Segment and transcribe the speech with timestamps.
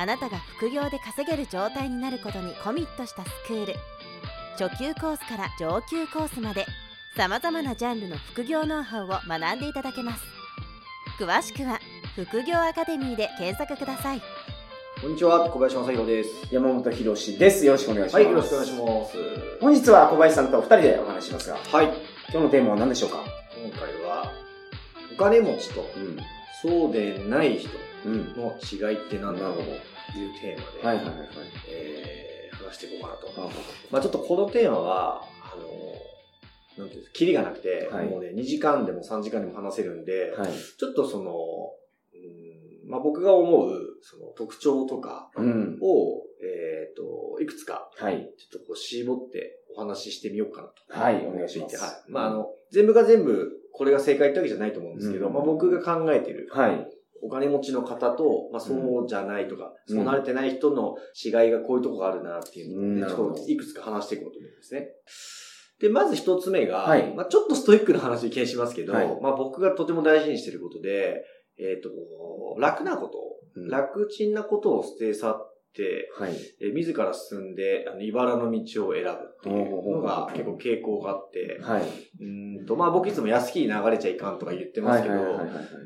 [0.00, 3.74] あなたが副業で稼げる状態になることにコミットしたスクール
[4.56, 6.66] 初級コースから上級コースまで
[7.16, 10.22] さまざまなジャンルの副業ノウハウを学んでいただけます
[11.18, 11.80] 詳しくは
[12.14, 14.22] 副業アカデミーで検索ください
[15.02, 16.30] こんにちは、小林正宏です。
[16.50, 17.64] 山本博史です。
[17.64, 18.24] よろしくお願いします。
[18.24, 19.16] はい、よろしくお願いします。
[19.60, 21.86] 本日は小林さんと二人でお話ししますが、はい。
[22.30, 23.18] 今日のテーマは何でしょうか？
[23.64, 24.32] 今回は、
[25.12, 26.18] お金持ちと、うん。
[26.60, 27.68] そうでない人
[28.06, 28.34] うん。
[28.36, 29.62] の違いって何だろうと
[30.16, 31.28] いうテーマで、はいはいはいはい。
[31.68, 33.40] えー話していこうかなと。
[33.40, 33.50] は
[33.90, 40.52] まあちょっとこのテーマは、あの、なんていうんですか、キリがなくて、はいもうね、2時間でも3時間でも話せるんで、はい。
[40.52, 43.70] ちょっとその、うんまあ僕が思う、
[44.02, 45.78] その特徴とかうん。
[45.82, 48.30] を、えっ、と、いくつか、はい。
[48.38, 51.00] ちょっとこう絞ってお話ししてみようかなと。
[51.00, 52.10] はいお願いしますはい。
[52.10, 56.88] まあ、あの、全部が全部、これが正解ってわけじゃないと思うんですけど、うんまあ僕が考えてる、はい。
[57.22, 59.96] お金持ちの方と、まあそうじゃないとか、うん。
[59.96, 64.88] そうなれてない人の違いがこういうとこがあるなっていうのをね、ちょっといくつか話していこうと思うんですね。
[65.80, 67.14] で、まず一つ目が、はい。
[67.14, 69.20] まあちょっとストイックな話に気にしますけど、はい。
[69.20, 71.22] まあ僕がとても大事にしていることで、
[71.58, 71.90] えっ、と、
[72.60, 73.18] 楽なこと、
[73.56, 73.68] うん。
[73.68, 76.32] 楽ちんなことを捨て去って、はい。
[76.60, 81.82] えー自ら進んで、あの、茨の道を選ぶっていうのが結構傾向があって、はい。
[81.82, 85.14] うーんと、まあ僕いつも安きに流れちゃいかんとか言ってますけど、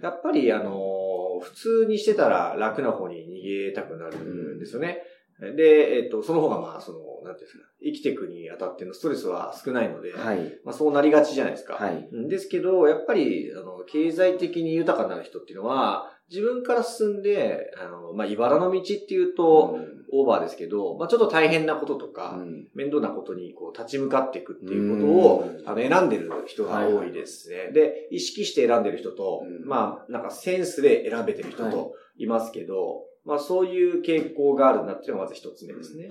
[0.03, 1.02] やっぱりあのー
[1.43, 4.19] 普通にしてたら楽な方に逃げたくなる
[4.57, 5.03] んですよね。
[5.51, 10.59] で、えっ、と、その方がまあ、その、なんていうんですか、生きていくにあたってのストレスは少ないので、はい。
[10.65, 11.75] まあそうなりがちじゃないですか。
[11.75, 12.09] はい。
[12.13, 19.77] うんですけど、やっぱり、あの、経済的に豊かになる人っていうのは、自分から進んで、あの、まあ、茨の道っていうと、
[20.15, 27.71] オーバーですけど、まあ、ちょっと大変なこととか、うん面倒なことにこう立ち向かっていくっていうことを、うんあの選んでる人が多いですね。
[27.73, 36.11] で、意識して選んでる人と、うんまあ、なんかセンスで選べてる人といますけど、まあそういう傾向があるなっていうのがまず一つ目ですね。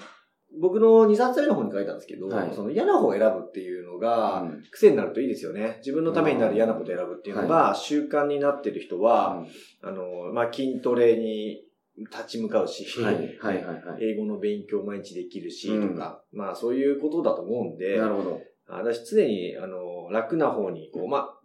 [0.60, 5.78] 僕の2冊目の方に書いたんですけど、はいその嫌な方を選ぶっていうのが、うん癖になるといいですよね。
[5.80, 9.46] 自分のためになる嫌なことを選ぶっていうのが習慣になってる人は、
[9.82, 11.64] あの、まあ、筋トレに
[11.98, 13.16] 立ち向かうし、はい。
[13.16, 13.56] はい。
[13.56, 13.66] はい。
[13.66, 14.04] はい。
[14.04, 18.42] 英語の勉強毎日できるし、うんとか、まあそういうことだと思うんで、なるほど。
[18.68, 21.41] 私常に、あの、楽な方に、こう、まあ、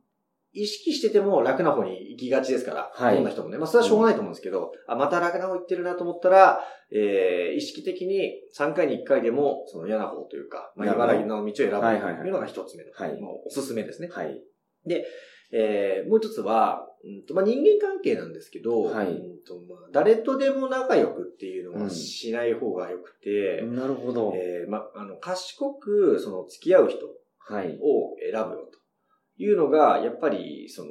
[0.57, 3.59] 意識してても楽な方に行きがちですから、はいどんな人もね。
[3.59, 14.09] まあそれはしょうがないと思うんですけど、あ、また楽な方行ってるなと思ったら、えー、意識的に3回に1回でも、その嫌な方というか、まあ、茨城の道を選ぶというのが一つ目の、はいまあおすすめですね。
[14.11, 14.41] はい。
[15.53, 19.15] えーもう一つは、うんとまあ、人間関係なんですけど、はいうん
[19.47, 24.33] とまあ、誰とでも仲良くっていうのうんはしない方が良くて、なるほど。
[24.35, 27.67] えーまあ、あの、賢く、その、付き合う人をはい。
[27.69, 28.76] 選ぶよと
[29.39, 30.91] いうのが、やっぱり、その、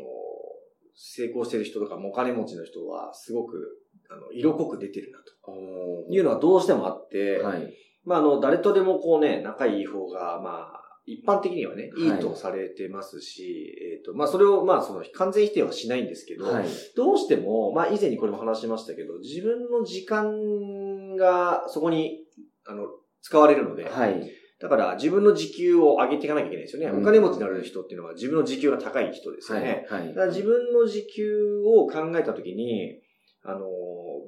[0.95, 7.73] 成功してる人とか、お金持ちの人は、すごく、あの、色濃く出てるなとおいうのはどうしてもあって、はい。
[8.06, 16.66] まあ、あの、誰とでもこうね、仲いい方が、まあ、一般的にはね、いいはいとされてますし、えっ、と、まあ、それを、まあ、その、完全否定はしないんですけど、はい。
[16.95, 22.23] どうしても、まあ、以前にこれも話しましたけど、自分の時間がそこに、
[22.67, 22.88] あの、
[23.22, 24.31] 使われるので、はい。
[24.62, 26.88] だから自分の時給を上げていかなきゃいけないですよね。
[26.88, 29.86] うんお金持ちになる人っていうのは自分の時給が高い人ですよね。
[29.90, 30.08] はい。
[30.10, 33.02] だから自分の時給を考えたときに、
[33.45, 33.67] あの、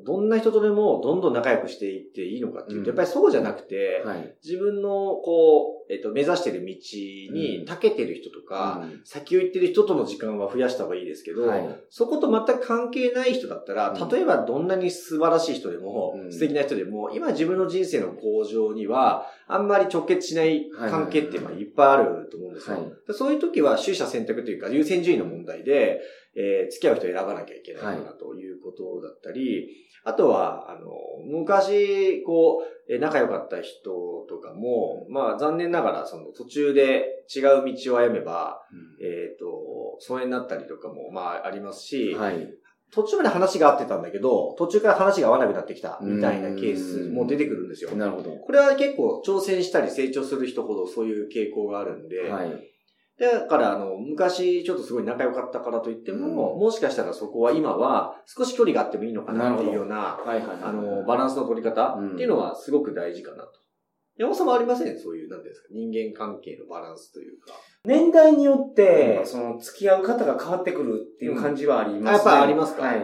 [0.05, 2.88] どんな人とでもどんどん仲良くしていっていいのかっていうと、うん。
[2.88, 4.35] やっぱりそうじゃなくて、はい。
[4.41, 6.75] 自分のこう、えっと、目指してる道
[7.33, 9.01] に長けてる人とか、うん。
[9.03, 11.79] 先を行ってる人との時間は増やした方がいいですけど、はい。
[11.89, 14.09] そこと全く関係ない人だったら、うん。
[14.09, 16.31] 例えばどんなに素晴らしい人でも、うん。
[16.31, 22.78] 素敵な人でも、今自分の人生の向上には、あんまり直結しない関係ってまあいっぱいあると思うんですよ。
[22.78, 22.91] はい。
[23.08, 26.02] でそういう時は、取捨選択というか、優先順位の問題で、
[26.37, 29.67] えー付き合う人を選ばなきゃいけないかなということだったり、
[30.03, 30.91] あとは、あの、
[31.25, 33.91] 昔、こう、えー仲良かった人
[34.29, 37.43] とかも、まあ残念ながら、その途中で違う
[37.75, 38.61] 道を歩めば、
[39.01, 39.45] えっ、と、
[39.99, 42.47] 疎遠になったりとかも、まあありますし、はい。
[42.91, 47.91] 途中まで話が合ってたんだけど、途中から話が合わなくなってきたみたいなケースも出てくるんですよ。
[47.91, 48.31] なるほど。
[48.31, 52.77] これは結構挑戦したり成長する人ほどそういう傾向があるんで、はい。
[53.19, 60.58] だから、あの、昔ちょっとすごい仲良かったからといっても、うんもしかしたらそこは今は少し距離があってもいいのかなっていうような、はいはいはい。
[60.64, 63.49] あの、バランスの取り方っていうのはすごく大事かなと。
[64.17, 64.99] 山本さんもありません？
[64.99, 67.53] そういう、なんですか、人間関係のバランスというか。
[67.85, 72.09] 年代によってう、んその、付き合う方が変わってくるっていう感じはありますね。
[72.09, 72.84] あやっぱりありますか？
[72.84, 72.99] はい。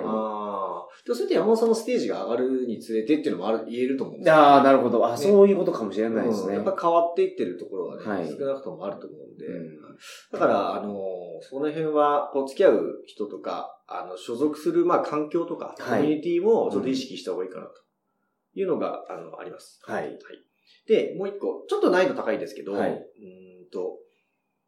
[1.05, 5.05] それって山本さんのステージが上がるにつれてっていうのもある、言えると思うんですよああ、なるほど。
[5.05, 6.49] あ、ねそういうことかもしれないですね。
[6.49, 9.79] うんやっぱ変わっていってるところはね、はい少なくともあると思うんで、うん
[10.31, 10.97] だから、あの、
[11.41, 17.71] その辺は、こう、付き合う人とか、あの、所属する、まあ、環境とか、コはいミュニティもちょっと意識した方がいいかな、と
[18.55, 19.79] いうのが、あの、あります。
[19.83, 20.17] はい。
[20.87, 23.99] で、もう一個、ちょっと難易度高いですけど、はいうーんと、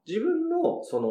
[0.08, 1.10] 自分の、その、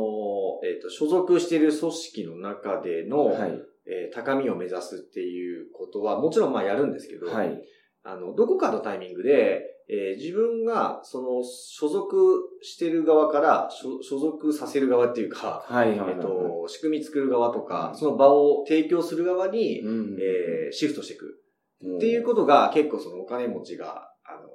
[0.68, 3.60] えっ、と、所属している組織の中での、はい。
[3.86, 7.62] えー高みを目指すっていうことは、もちろんまあやるんですけど、はい。
[8.02, 15.98] あの、どこかのタイミングで、えー自分が、その、所属してる側から、所所属させる側っていうか、はい。
[15.98, 16.10] はい。
[16.12, 21.40] えっと、仕組み作る側とか、その場を提供する側に、うんえーシフトしていく
[21.82, 24.48] うんっていうことが結構そのお金持ちが、あの、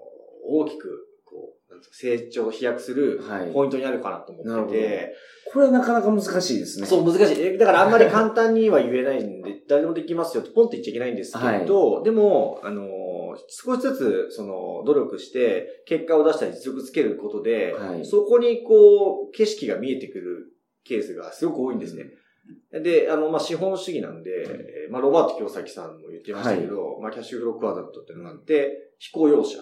[0.47, 1.07] 大きく、
[1.91, 3.51] 成長、飛躍するはい。
[3.51, 5.15] ポイントにあるかなと思ってて、
[5.51, 6.85] これはなかなか難しいですね。
[6.85, 7.41] そう、難しい。
[7.41, 18.05] えだからあんまり 簡単には言えないんで、誰でもできますよとポンって言っちゃいけないんですけど、でも、あの、少しずつ、その、努力して、結果を出したり実力つけることで、はい。
[18.05, 20.53] そこにこう、景色が見えてくる
[20.83, 22.05] ケースがすごく多いんですね。
[22.71, 29.59] で、あの、まあ、資本主義なんで、えーまあ、ロバート京崎さんも言ってましたけど、まあ、キャッシュフロークワーダントっていうのがあって、飛行用車、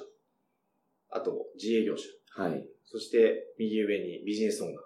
[1.09, 2.03] あと、自営業者、
[2.41, 2.67] はい。
[2.85, 4.77] そして、右上にビジネスオーナー、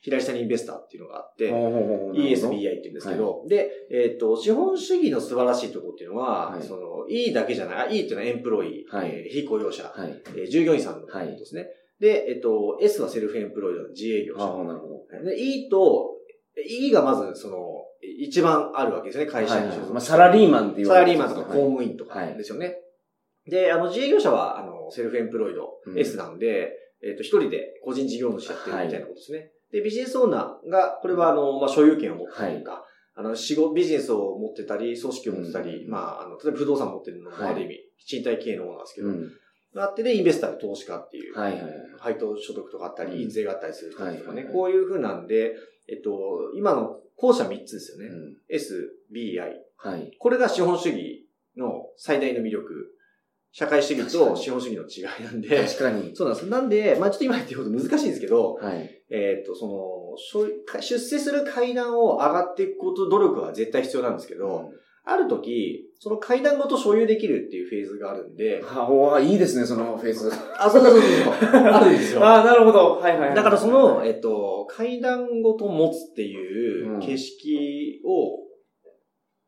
[0.00, 10.22] 左下にインベスターっていうのがあって、ESBI って言うんですけど、で、えっ、と、資本主義の素晴らしいところっていうのは、はいその、E だけじゃない、あ E っていうのはエンプロイ、はいえー非雇用者、はい。
[10.36, 11.66] えー従業員さんのことですね。
[12.00, 14.64] で、えっ、と、S はセルフエンプロイドの自営業ああ、者。
[14.64, 15.24] なるほど。
[15.24, 16.10] で、E と、
[16.68, 17.58] E がまず、その、
[18.18, 19.92] 一番あるわけですね、会社に所属して。
[19.92, 22.76] まあ、サラリーマンっていうサラリーマンとか公はい務員とかですよね。
[23.46, 26.72] で、あの、自営業者は、あの、セルフエンプロイド、うん S なんで、
[27.02, 29.50] えっ、と、一人で個人事業主やってるみたいなことですね。
[29.72, 32.84] で、ビジネスオーナーが、これは、あの、まあ、所有権を持ってたりとか、
[33.14, 41.72] あの、仕事、ビジネスを持ってたり、組織を持ってたり、うんまあ、あの、例えば不動産持ってるのもはいある意味、賃貸経営のオーナーですけど、あってで、インベスターで投資家っていう、はいはいはい。
[41.98, 45.54] 配当所得とかあったり、うん印税があったりする人とかね、はいはいはいこういう風なんで、
[45.88, 48.06] えっと、今の後者3つですよね。
[48.06, 48.36] うん。
[48.48, 49.52] S、B、I。
[49.76, 50.10] はい。
[50.18, 52.95] これが資本主義の最大の魅力。
[53.58, 55.48] 社会主義と資本主義の違いなんで。
[55.48, 56.14] 確かに。
[56.14, 56.46] そうなんです。
[56.50, 58.90] なんで、まあちょっと今言ってること難しいんですけど、はい。
[59.08, 64.72] えっと、その、出世する階段を上がっていくこと、努力は絶対必要なんですけど、
[65.06, 70.30] ある時、その階段ごと所有できるっていうフェーズがあるんで、あ、おーいいですね、そのフェイス。
[70.58, 71.32] あ、そうそうそうそう。
[71.72, 72.22] あるんですよ。
[72.22, 72.96] ああ、なるほど。
[72.96, 73.34] はいはいはい。
[73.34, 78.45] だからその、えっと、階段ごと持つっていううん景色を、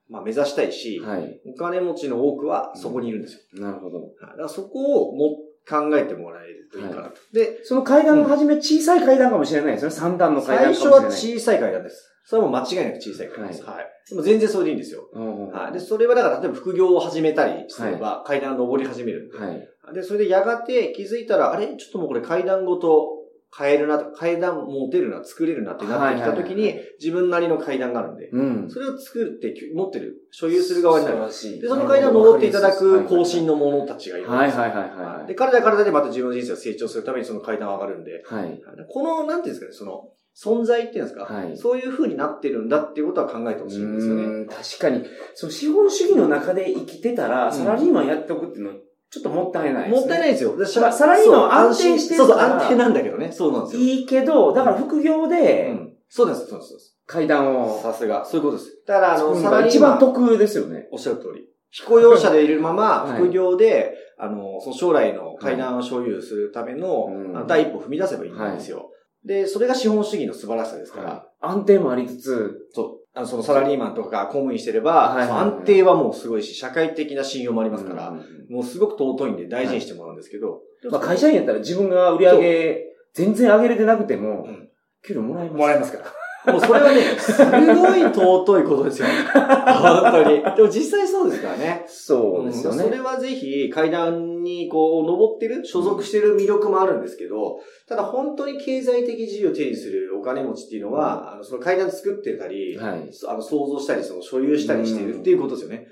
[0.08, 1.40] まあ目指したいし、はい。
[1.46, 3.62] お金持ちの多くはそこにいるんですよ。
[3.62, 3.98] なるほど。
[3.98, 5.36] はいだからそこをも
[5.68, 7.16] 考えてもらえるといいかなと。
[7.32, 9.90] で、その階段の初め、小さい階段かもしれないですね。
[9.90, 11.10] 三段の階段最かもしれない。
[11.10, 12.10] 初は小さい階段です。
[12.24, 13.64] それはもう間違いなく小さい階段です。
[13.64, 13.86] ははい。
[14.08, 15.08] でも全然それでいいんですよ。
[15.12, 15.72] うんはい。
[15.72, 19.36] で、それはだから例えば副業を始めたりすれば階段登り始めるんで。
[19.36, 19.68] はい。
[19.94, 21.66] で、それでやがて気づいたら、あれ？
[21.66, 23.17] ちょっともうこれ階段ごと
[23.56, 28.70] 変えるなとか、階段持てるな、作れるなってなってきた時にはいはいはい、自分なりの階段があるんで、うん。
[28.70, 31.32] それを作って持ってる、所有する側になる。
[31.32, 34.62] しいで、その階段を登っていただく更新の者たちがいるんですよ。
[34.62, 38.60] はいはいはいはいで、彼らからでまた自分の人生を成長するためにその階段を上がるんで、はい。
[38.88, 44.22] この、なんていうんですかね、その、存在っていうんですか、はいそういう風になってるんだっていうことは考えてほしいんですよね。
[44.22, 45.04] うん確かに。
[45.34, 48.76] そう、資本主義の中で生きてたら、うんサラリーマンやっておくっていうのは、
[49.10, 50.00] ちょっともったいないですね。
[50.00, 50.56] もったいないですよ。
[50.56, 53.32] でサラサラリーマンは安定してるそうそう、安定なんだけどね。
[53.32, 53.82] そうなんですよ。
[53.82, 55.94] いいけど、だから副業うでん。
[56.08, 56.68] そうです、そうです。
[56.68, 58.24] そうです階段をさすが。
[58.24, 58.82] そういうことです。
[58.86, 60.88] だから、あの、サラリーマン、得ですよね。
[60.92, 61.48] おっしゃる通り。
[61.70, 68.90] 飛行用車でいるまま、はい副業で、あの、その将来の階段を所有するための、うんあの第一歩踏み出せばいいんですよ。
[69.24, 73.07] で、それが資本主義の素晴らしさですから、安定もありつつ、そう。
[73.18, 84.68] あの、そのサラリーマンとか公務員してれば、はいはいはいその安定はもうすごいし、社会的な信用もありますから、うんもうすごく尊いんで大事にしてもらうんですけど、でもまあ会社員やったら自分が売り上げ、全然上げれてなくてもうん、
[85.06, 85.58] 給料もらえます。
[85.58, 86.04] もらえますから。
[86.52, 89.08] もうそれはね、すごい尊いことですよ。
[89.34, 90.42] 本当に。
[90.56, 91.84] でも実際そうですからね。
[91.86, 92.84] そうですよね。
[92.84, 103.10] んそれはぜひ階段にこう登ってる、所属してる魅力もあるんですけど、ただ本当に経済的自由を手にするお金持ちっていうのは、あのその階段作ってたり、はい。
[103.28, 105.88] あの想像したり、その所有したりしているっていうことですよね。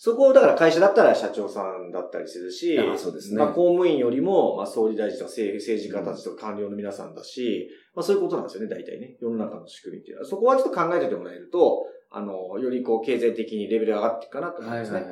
[0.00, 9.16] そこを、だから会社だったら社長さんだったりするし、あそうですねまあ公務員よりも、まあ総理大臣とか政政治家たちとか官僚の皆さんだし、まあそういうことなんですよね、大体ね。
[9.20, 10.28] 世の中の仕組みっていうのは。
[10.28, 15.00] そこはちょっと考えておいてもらえると、あの、よりこう経済的にレベルが上がっていくかなと思いますね。
[15.00, 15.10] はい。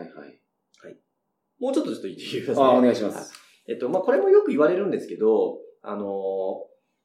[1.59, 2.65] もうちょっとちょっと言ってください。
[2.65, 3.35] あ、お願いします。
[3.69, 6.07] えっと、まあ、これもよく言われるんですけど、あの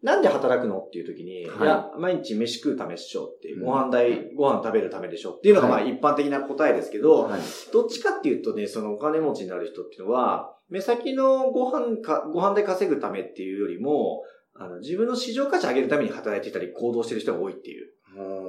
[0.03, 7.41] なんで働くのっていう時に、はいい、や、毎日飯食うためでしょっていう、うんご飯代、ご飯食べるためでしょっていうのがまあはい一般的な答えですけど、はい。
[7.71, 14.23] どっちかっていうとね、そのお金持ちになる人っていうのは、目先のご飯か、ご飯で稼ぐためっていうよりも、
[14.55, 17.91] あの、自分の市場価値上げるために働いてたり行動してる人が多いっていう。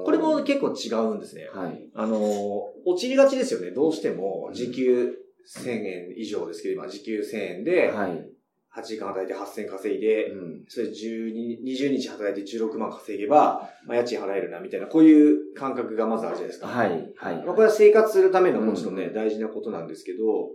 [0.04, 1.48] これも結構違うんですね。
[1.52, 1.90] はい。
[1.94, 2.18] あの、
[2.84, 3.70] 落ちりがちですよね。
[3.70, 5.14] どうしても、時給
[5.58, 8.31] 1000円以上ですけど、今、時給1000円で、はい。
[8.76, 10.64] 8時間働いて8000稼いで、うん。
[10.66, 16.68] それ12、20日働いて16万稼げば、まあ、家賃払えるな、みたいな、こういう感覚がまずあるじゃないですか。
[16.68, 17.12] はい。
[17.16, 17.36] はい。
[17.44, 20.48] まあ、これは生活するためのもちろんね、うん大事なことなんですけど、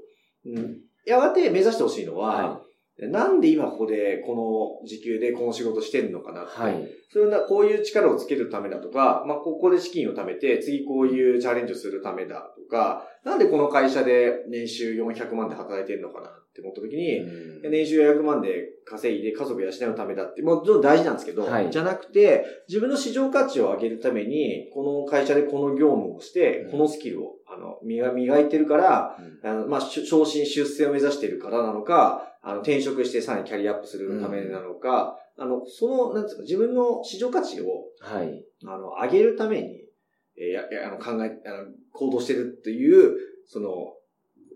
[0.46, 2.62] うん、やがて目指してほしいのは、は
[3.00, 6.60] なんで今ここでこの時給でこの仕事してるのかなって。
[6.60, 6.88] はい。
[7.14, 17.72] それな、こういう力をつけるためだとか、まあ、ここで資金を貯めて、次こういうチャレンジをするためだとか、なんでこの会社で年収400万で働いてるのかなって思った時に、うん。
[17.72, 21.72] 年収400万で稼いで家族を養うためだって、もちろん大事なんですけど、はい。
[21.72, 37.66] じゃなくて、自分の市場価値を上げるために、この会社でこの業務をしてうん、このスキルを、あの、磨磨いてるから、あの、まあ、し昇進出世を目指しているからなのか、あの、転職してさらにキャリアアップするためなのか、あの、その、なんつうか、自分の市場価値を、
[38.00, 38.44] はい。
[38.66, 39.84] あの、上げるために、
[40.38, 43.70] えーや、やあの、考え、あの、行動してるっていう、その、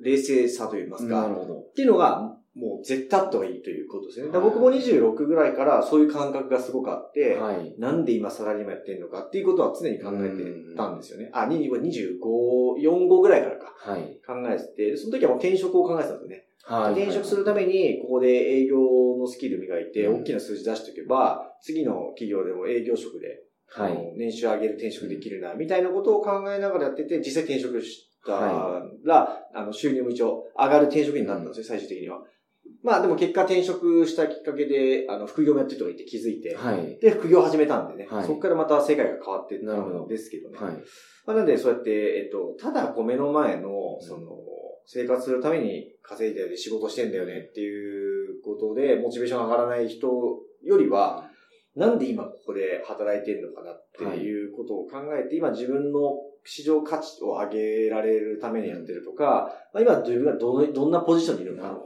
[0.03, 1.59] 冷静さといいますか、なるほど。
[1.59, 4.27] っていうのが、もう絶対あった方がいいということですね。
[4.39, 7.75] 僕も26ぐらいからそういう感覚がすごくあって、はい。
[7.79, 11.29] なんで今サラリーマンやってんのかっていうことは常に考えてたんですよね。
[11.33, 13.73] あ、25、4、5ぐらいからか。
[13.77, 14.19] はい。
[14.25, 16.45] 考えてて、その時はもう転職を考えてたんですよね。
[16.63, 16.93] はい。
[16.93, 18.79] 転職するために、ここで営業
[19.17, 24.13] のスキル磨いて、うん大きな数字出しておけば、次の企業でも営業職で、はい。
[24.17, 32.21] 年収上げる転職できるな、みたいなことを考えながらやってて、実際転職したら、あの、収入も一応上がる転職になったんですよ、最終的には。
[32.83, 36.97] まあでも結果転職したきっかけで、あの、副業もやってる人がいて気づいて、はい。
[36.99, 40.57] で、副業を始めたんでね、はいそこからまた世界が変わってなるんですけどね。
[40.57, 40.73] はい。
[41.25, 44.37] まあ、なので、そうやって、えっと、ただこう目の前の、その、
[44.85, 50.07] 生活するために稼いで仕事してんだよねっていうことで、モチベーション上がらない人
[50.63, 51.29] よりは、
[51.75, 55.99] なんで今ここで働いてるのかなっていうことを考えて、今自分の
[56.43, 61.77] 市場価値を上げられるためにやってるとか、まあ、今自分がどのどんなポジションにいるのか。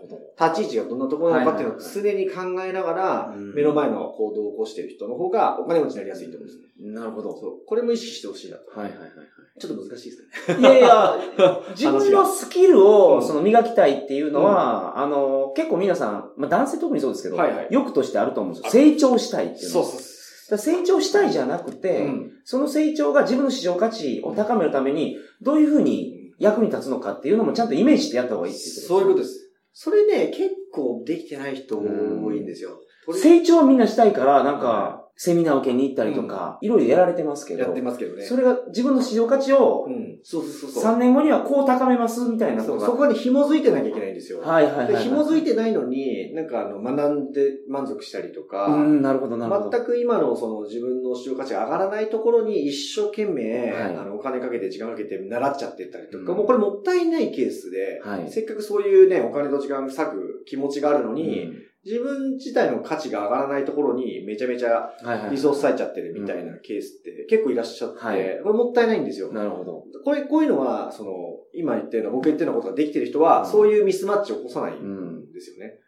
[0.50, 6.92] 立ち位置がどんなところなのかっていうのを常に考えながらう、ん目の前の行動を起こしている人の方がお金持ちになりやすいと思うんですね。
[6.94, 7.38] なるほど。
[7.38, 7.66] そう。
[7.66, 8.72] これも意識してほしいなと。
[8.80, 9.10] はいはいはい
[9.58, 10.68] ちょっと難しいですかね。
[10.68, 10.78] はい。
[10.78, 18.84] いやいや、自分のスキルうをんその磨きたいっていうのは、あの、結構皆さん、まあ男性特にそうですけど、はいはい欲としてあると思うんですよ。
[18.84, 19.86] 成長したいっていうのは。
[19.86, 19.94] そう。
[19.94, 20.15] だから
[20.48, 22.32] 成長したいじゃなくて、うん。
[22.44, 29.52] その成長が自分の市場価値を高めるために、どういうふうに役に立つのかっていうのもちゃんとイメージしてやった方がいいっていうことそういうことです。
[29.74, 32.80] それね、結構できてない人多いんですよ。
[33.14, 38.26] 成長はみんなしたいから、なんか、セミナー受けに行ったりとか、いろいろやられてますけどやって、ますけどね。
[38.26, 40.20] それが自分の市場価値をうん。
[40.24, 40.84] そうそうそうそう。
[40.94, 42.62] 3年後にはこう高めますみたいな。
[42.64, 44.42] そこに紐づいてなきゃいけないんですよ。
[44.42, 45.04] はいはいはい、ではい。
[45.04, 49.72] 紐づいてないのに、なんかあの、学んで満足したりとか、うん、なるほどなるほど。
[49.72, 65.30] 全く今のその自分の市場価値が上がらないところに一生懸命、はいあのお金かけて時間かけて習っちゃってったりとか、うんもうこれもったいないケースで、はいせっかくそういうね、お金と時間割く気持ちがあるのに、うん自分自体の価値が上がらないところにめちゃめちゃはいはい。
[65.30, 69.32] リソース割いちゃってるみたいなケースって結構いらっしゃって、はいこれもったいないんですよ。
[69.32, 69.84] なるほど。
[70.04, 71.12] これ、こういうのは、その、
[71.54, 75.80] 今言ったような、僕言ったようなことができてる人は、うんそういうミスマッチを起こさないうんんですよね。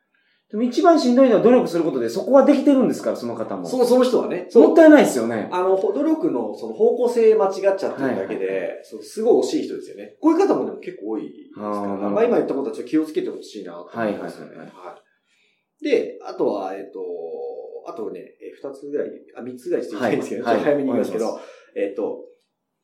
[0.49, 3.67] でも一番しんどいのは努力することで、そこはできてるんですから、その方も。
[3.67, 4.47] その、その人はね。
[4.53, 4.71] も。
[4.71, 5.49] ったいないですよね。
[5.51, 10.15] あの、努力のその方向性間違っちゃってるだけで、はいそうすごい惜しい人ですよね。
[10.21, 11.69] こういう方もでも結構多いですから、
[12.07, 14.49] あまあ今言ったことはちょっと気をつけてほしいなと思いますよね。
[14.51, 15.06] はいはいはい
[15.81, 16.99] で、あとは、えっと、
[17.87, 21.41] あとね、え二つぐらい、あ、三つぐらいちょっと言いたいんですけど、はいちょっと早めに言いますけお願ど、
[21.75, 22.27] えっと、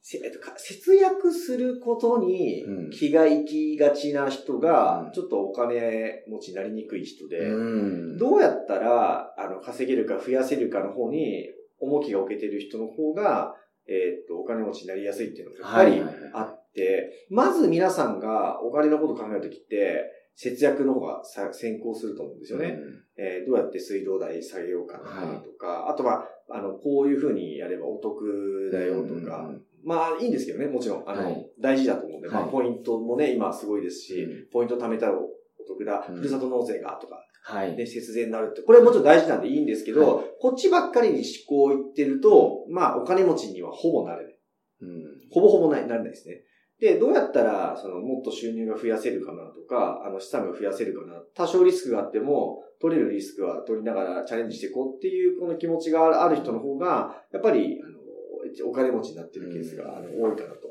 [0.06, 2.90] せえっと、か節約することにうん。
[2.90, 8.18] 気が行きがちな人がうん、ちょっとお金持ちになりにくい人で、うん。
[8.18, 13.56] どうやったら、あの、稼げるか増やせるかの方に、重きが置けてる人の方が、
[13.88, 20.04] えっと、お金持ちになりやすいっていうのがやっぱりはいはいはいあって、まず皆さんがお金のことを考えるときって、
[20.36, 22.78] 節約の方がさ先行すると思うんですよね。
[23.18, 29.52] えーどうやって水道代下げようかなとか、あとは、あの、こういうふうにやればお得だよとか、
[29.84, 31.04] まあいいんですけどね、もちろん。
[31.10, 35.30] あの、はい大事だと思うんで、まあはいポイントもね、今すごいですし、うんポイント貯めたらお
[35.68, 37.76] 得だ、うんふるさと納税がとか、はい。
[37.76, 44.40] で、節税になるって、これはもちろん大事なんでいいんですけど、はこっちばっかりに思考いってると、まあお金持ちにはほぼなれない。
[44.82, 45.04] うん。
[45.30, 46.42] ほぼほぼないなれないですね。
[46.84, 51.14] で、どうやったら、その、もっと収入が増やせるかなとか、あの、資産が増やせるかな。
[51.34, 60.68] 多少リスクがあっても、取れるリスクは取りながらチャレンジしていこうっていう、この気持ちがある人の方が、やっぱり、あの、お金持ちになってるケースが、あの、多いかなと。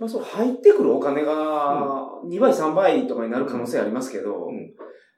[0.00, 4.72] まあそう、入ってくるお金が2倍、3倍とかになる可能性ありますけど、うん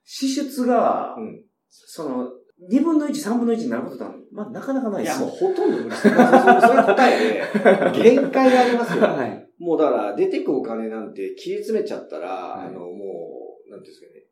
[0.09, 2.31] 支出が、うんその、
[2.71, 5.29] 2分の1、3分の1になることは、まあなかなかないいや、ですよ。
[5.29, 6.03] もうほとんど無理です。
[6.03, 9.03] それ答えで、限界がありますよ。
[9.07, 9.46] はい。
[9.59, 12.67] もうだから、出てくお金なんて切り詰めちゃったら、はい。
[12.67, 14.25] あの、もう、なんていうんですかね、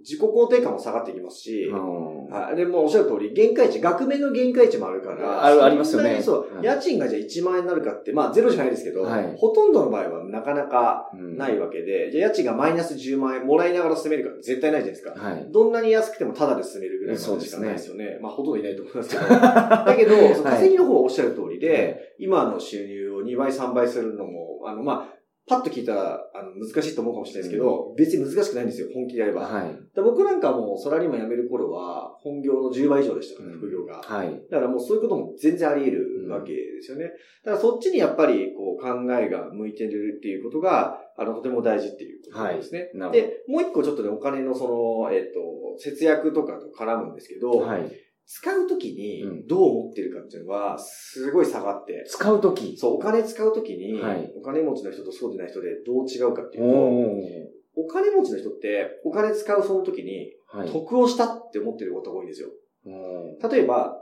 [0.00, 2.56] 自己肯定感も下がってきますし、うんはい。
[2.56, 5.44] で、もうおっしゃる通り、限界値、額面の限界値もあるから。
[5.44, 15.10] あるありますよねそんなにそう、はい家賃がじゃあ1万円になるかって、まあゼロじゃないですけど、はいほとんどの場合はなかなかうんないわけで、じゃあ家賃がマイナス10万円もらいながら住めるか絶対ないじゃないですか。
[15.12, 15.48] はい。
[15.52, 18.18] どんなに安くてもタダで住めるぐらいのしかないですよね。
[18.20, 19.22] まあほとんどいないと思いますけど。
[19.28, 29.42] だけど、その稼ぎの方はおっしゃる通りで、今の収入を2倍3倍するのも、あの、まあ、パッと聞いたら、あの、難しいと思うかもしれないですけど、別に難しくないんですよ、本気でやれば。
[29.42, 29.94] はい。
[29.94, 34.00] で僕なんかもうサラリーマン辞める頃は、本業の10倍以上でしたから、うん副業が。
[34.02, 34.42] はい。
[34.50, 37.10] だからもうそういうことも全然あり得るわけですよね。
[37.44, 42.90] だからそっちにやっぱりこう考えが向いてるっていうことが、あの、とても大事っていうことですね。
[42.94, 43.20] なるほど。
[43.20, 45.40] で、もう一個ちょっとね、お金のその、えっ、と、
[45.78, 47.90] 節約とかと絡むんですけど、はい。
[48.26, 52.76] 使うときにうんどう思ってるかっていうのは、すごい差があって、使うとき。
[52.76, 60.70] そう、お金使うときに、はいお金持ちの人とそうでない人でどう違うかっていうと、お金持ちの人って、お金使うその時に、はい。
[60.70, 62.50] 得をしたって思ってることが多いんですよ。
[62.86, 63.96] おー例えば、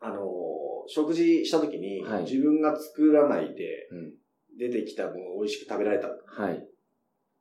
[0.00, 0.20] あのー、
[0.88, 4.12] 食事した時に、はい自分が作らないでうん
[4.58, 6.08] 出てきたものを美味しく食べられた。
[6.08, 6.64] はい。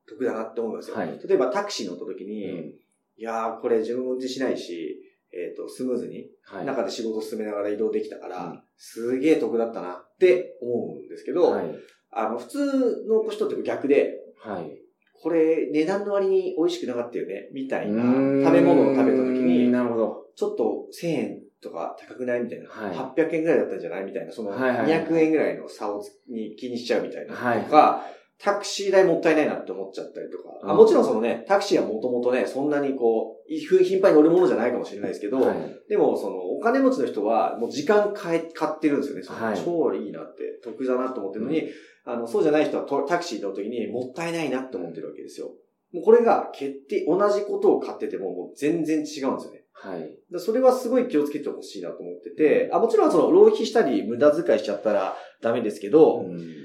[0.07, 0.95] 得だなって思いますよ。
[0.97, 2.73] はい例えばタクシー乗った時うに、ん
[3.15, 4.99] いやー、これ自分運転しないし、
[5.35, 6.65] えっ、と、スムーズにはい。
[6.65, 11.75] 中で仕事を進めながら移動できたから、うんすげえ得だったなって思うんですけど、はい。
[12.11, 14.77] あの、普通の人って逆で、はい。
[15.13, 20.25] これ値段の割に美味しくなかったよね、みたいな食べ物を食べた時に、なるほど。
[20.35, 28.05] ちょっと1000円とか高くないみたいな、はい800円ぐらいだったんじゃないみたいな、そのはいはいはい200円ぐらいの差をつに気にしちゃうみたいなはいとか、
[28.43, 35.55] タクシー代もったいないなって思っちゃったりとか、あうんもちろんそのね、タクシーはもともとね、そんなにこう、い頻繁に乗るものじゃないかもしれないですけど、はい。
[35.87, 39.23] でもそのお金持ちの人はもう時間買い買ってるんですよね。
[39.23, 41.69] そのはい超いいなって、得だなと思ってるのに、
[42.03, 45.51] あの、そうじゃない人はとタクシー乗るときにもったいないなって思ってるわけですよ。
[45.93, 49.63] もうこれが決定、同じことを買っててももう全然違うんですよね。
[49.71, 50.19] はい。
[50.31, 56.63] だそれはすごい気をつけてほしいなと思ってて、あ、もちろんその浪費したり無駄遣いしちゃったらダメですけど、うん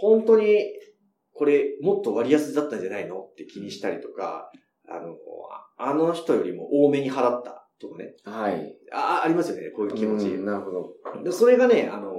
[0.00, 0.64] 本当に
[1.38, 3.20] これもっと割安だったんじゃないの？
[3.20, 4.50] って気にしたりとか、
[4.88, 5.14] あの、
[5.78, 8.14] ああの人よりも多めに払ったとかね。
[8.24, 8.76] はい。
[8.92, 10.26] あ、ありますよね、こういう気持ち。
[10.28, 11.22] うんなるほど。
[11.22, 12.12] でそれがね、あの、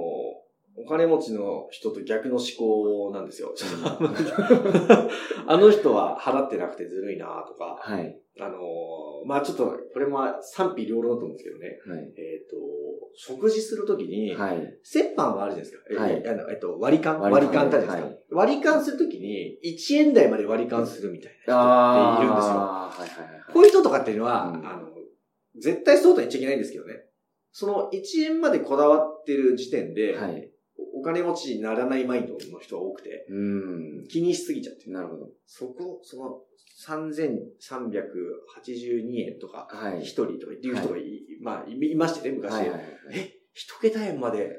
[0.84, 3.54] お金持ちの人と逆の思考なんですよ。
[5.46, 8.20] あの人は払ってなくてずるいなとか、はい。
[8.40, 8.58] あの、
[9.26, 11.78] まあちょっと、これも賛否両論だと思うんですけどね。
[11.86, 12.12] はい。
[12.16, 12.56] えっ、と、
[13.14, 14.56] 食事するときに、はい。
[14.56, 15.84] 折半はあるじゃないですか。
[15.90, 18.36] えはいあのえっと、割り勘割り勘割り勘ってあるじゃないですか。
[18.36, 22.54] 割り勘するときに、1円台まで割り勘するみたいな人っているんですよ。
[22.54, 23.52] はいはいはい。
[23.52, 24.88] こういう人とかっていうのは、うんあの、
[25.58, 26.94] 絶対そうとは言っちゃいけないんですけどね。
[27.52, 30.49] その1円までこだわってる時点で、はい。
[31.00, 34.08] お金持ちにならないマインドの人が多くて、うん。
[34.08, 34.92] 気にしすぎちゃってる。
[34.92, 35.30] なるほど。
[35.46, 36.42] そこ、その、
[36.86, 40.02] 3382円とか、はい。
[40.02, 41.02] 一人とかっていう人がい,、
[41.42, 42.52] まあ、いいましてね、昔。
[42.52, 42.82] はいはいはい。
[43.14, 44.50] え、一桁円まで。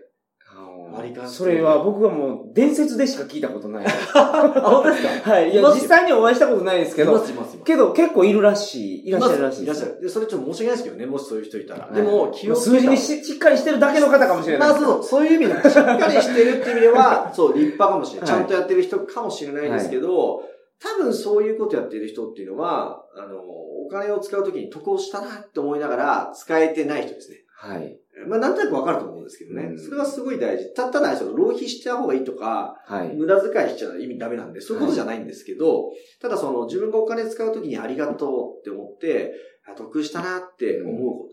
[1.28, 3.86] それは僕はもう伝説でしか聞いたことない。
[4.14, 5.32] あ、本当ですか？
[5.32, 5.52] はい。
[5.52, 7.58] いや、実際にお会いしたことないですけど、います、います。
[7.64, 9.08] けど結構いるらしい。
[9.08, 9.64] いらっしゃるらしい。
[9.64, 10.02] いらっしゃる。
[10.02, 11.86] で、それちょっと申し訳ないですけどね、もしそういう人いたら。
[11.86, 14.80] はいでも、気を数字にししっかりしてるだけの方かもしれないまあ。
[14.80, 20.44] そう、そういう意味で、しっかりしてるっていう意味では、 そう、立派かもしれないちゃんとやってる人かもしれないですけど、
[20.84, 27.38] 多分そういうことやってる人っていうのは、あの、お金を使うときに得をしたなって思いながら使えてない人ですね。
[27.56, 27.98] はい。
[28.28, 29.64] まあ、なんとなくわかると思うんですけどね。
[29.64, 30.74] うんそれはすごい大事。
[30.74, 33.16] た、ただ、その、浪費した方がいいとか、はい。
[33.16, 39.34] 無駄遣いしちゃ意味ダメなんで、そういうことじゃないんですけど、ただその、自分がお金使うときにありがとうって思って、
[39.68, 41.30] あ得したなって思うこ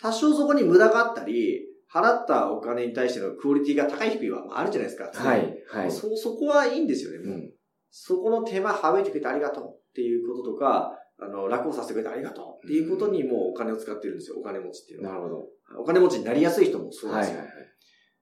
[0.00, 0.08] と。
[0.08, 5.10] 多少そこに無駄があったり、払ったお金に対してのクオリティが高い低いはまああるじゃないですか。
[5.14, 5.54] はい。
[5.68, 5.92] はい。
[5.92, 7.18] そ、そこはいいんですよね。
[7.18, 7.52] もううん。
[7.90, 14.36] そこの手間省いてくれてありがとうっていうこととか、あの、楽をさせてくれてありがとうっていうことにもうお金を使ってるんですよ。
[14.38, 15.14] お金持ちっていうのは。
[15.14, 15.46] なるほど。
[15.80, 17.38] お金持ちになりやすい人もそうですよ。
[17.38, 17.74] はいはいはい。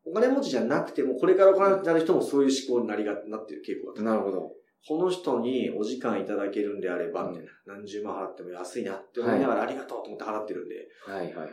[0.04, 4.52] お金持ちじゃなくても、これからお金になる人もそういう思考になりが、なってる傾向がなるほど。
[4.88, 7.50] この人にお時間いただけるんであれば、みたいな。
[7.74, 10.74] 何十万払っても安いなって思いながらありがとうと思って払ってるんで、
[11.06, 11.50] はいはいはい。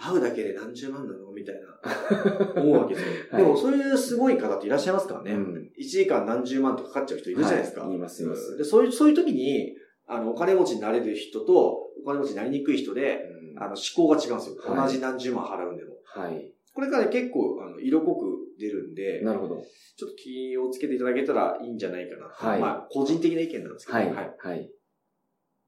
[0.00, 3.12] 会うだけで何十万なのみたいな、 思うわけですよ。
[3.32, 5.32] はいでも、そういうすごい方っていらっしゃいますからね。
[5.32, 7.82] うん1時間何十万とかかかっちゃう人いるじゃないですか。
[7.82, 9.76] はいいますいますで、そういう、そういう時に、
[10.08, 13.20] あの、お金持ちになれる人と、お金持ちになりにくい人で、
[13.56, 14.56] うんあの、思考が違うんですよ。
[14.72, 15.94] はい同じ何十万払うんでも。
[16.04, 16.52] はい。
[16.72, 19.56] これからね、結構、あの、色濃く出るんで、なるほど。
[19.56, 22.26] ちょっと気をつけていただけたらいいんじゃないかな。
[22.28, 24.12] はいまあ、個人的な意見なんですけど、はい。
[24.14, 24.70] はい。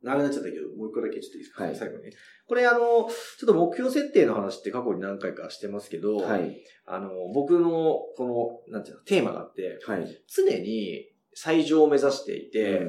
[0.03, 2.11] 長くなっちゃったけど、もう一個だけちょっといいですか、はい最後にね。
[2.47, 3.11] これあの、ちょっ
[3.47, 6.63] と目標設定の話って過去に何回かしてますけど、はい。
[6.87, 10.07] あの、僕のこの、なんていうの、テーマがあって、はい。
[10.29, 12.81] 常に最上を目指していて、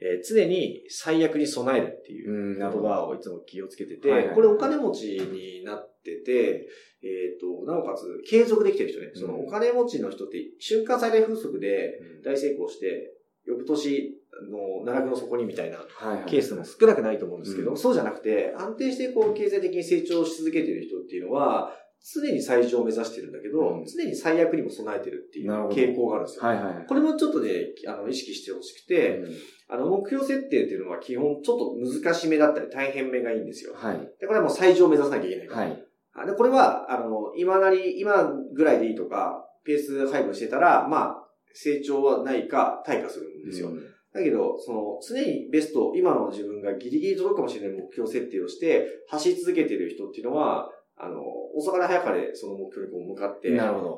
[0.00, 2.70] えー常に最悪に備えるっていううん、言。
[2.70, 6.68] 葉をいつも気をつけてて、はいはいこれお金持ちになってて、
[7.02, 13.12] えっ、と、なおかつ継続できてる人ね、そのうんお金持ちの人って瞬間最大風速で大成功して、
[13.46, 14.16] 翌年
[14.50, 15.78] の奈落の底にみたいな。
[16.26, 26.44] ケースも少なくないと思うんですけど、うんそうじゃなくて、安定してこう経済的に成長し続けている人っていうのは、常に最上を目指してるんだけど、うん常に最悪にも備えてるっていう傾向があるんですよ。
[26.44, 26.86] はいはいはい。
[26.86, 27.50] これもちょっとね、
[27.86, 29.30] あの、意識してほしくて、うん
[29.70, 33.72] あの、目標設定っていうのは基本ちょっと難しめだったり大変めがいいんですよ。
[33.74, 33.98] はい。
[34.20, 35.60] で、これはもう最上を目指さなきゃいけないから。
[35.62, 35.86] はい。
[36.14, 43.68] あで、これは、あの、今なり、今ぐらいでいいとか、ペース配分してたら、まあ、成長はないか、退化するんですよ。
[43.68, 43.80] うん
[44.12, 51.22] だけど、その、常にベスト、今の自分がギリギリ届くかもしれない目標設定をして、走り続けている人っていうのは、あの、
[51.54, 53.48] 遅かれ早かれその目標に向かって。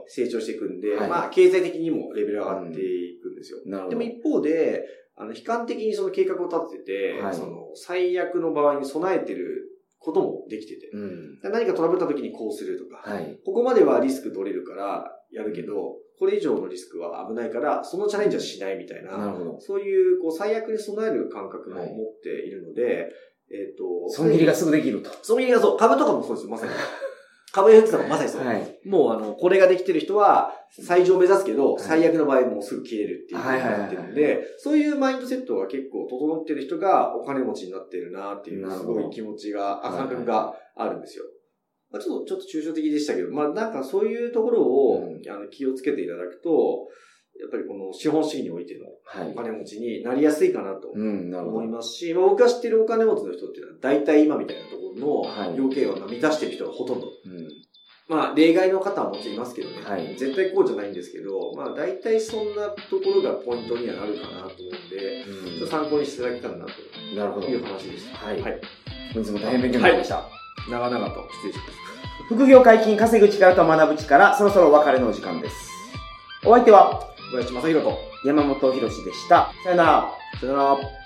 [0.07, 3.59] 成長していくんで、はいまあ、経済的にもレベル上がっていくんですよ。
[3.67, 3.91] なるほど。
[3.91, 4.85] でも一方で、
[5.17, 11.39] あの、悲観的にその計画を立ててて、はいその、最悪の場合に備えてることもできてて、うん。
[11.43, 13.39] 何かトラブった時にこうするとか、はい。
[13.45, 19.35] ここまではリスク取れるからやるけど、これ以上のリスクは危ないから、そのチャレンジはしないみたいな、な。
[19.59, 23.09] そういう、こう、最悪に備える感覚もはい持っているので、
[23.51, 25.11] えっ、と、損切りがすぐできると。
[25.23, 26.73] 損切りがそう、株とかもそうですよ、まさに。
[27.53, 28.47] 株 FX とかもまさにそう。
[28.47, 28.79] はい。
[28.85, 41.25] もう、あの、これができてる人は、最上を目指すけど、はい最悪の場合もうすぐ消えるっていう風になってるんはいで、そういうマインドセットが結構整ってる人がお金持ちになってるなっていう、すごい気持ちが、感覚があるんですよ。
[41.91, 46.89] まあ、ちょっと、ちょっと抽象的でしたけど、まあなんかそういうところを、うんあの気をつけていただくと、
[47.39, 49.35] やっぱりこの資本主義においてのはいお。
[49.35, 51.73] 金持ちになりやすいかなと思いど。
[51.73, 57.07] ますし、まあ、僕が知ってるお金持ちの人っていうのは、大体今みたいなとこの要件を満たしてる人がほとんど。
[57.07, 57.49] うん。
[58.09, 59.77] まあ、例外の方はもちろんいますけどね。
[59.85, 66.73] はい絶対こうじゃないんですけど、まあ、大体そんなところがポイントにはなるかなと思うんで、ちょっと参考にしていただけたらなと。
[67.51, 68.27] いう話でした。
[68.27, 68.61] はいはい。
[69.15, 70.25] 本日も大変勉強になりました。
[70.71, 71.83] 長々と失礼します。
[72.29, 75.57] 副業解禁稼ぐ力と学ぶ力、そろそろお別れのお時間です。
[76.45, 79.53] お相手は小林正宏と、山本博史でした。
[79.65, 80.13] さよなら。
[80.41, 81.02] さよなら。